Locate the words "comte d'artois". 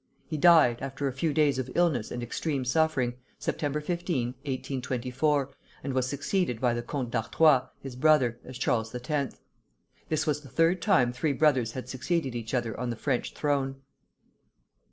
6.81-7.67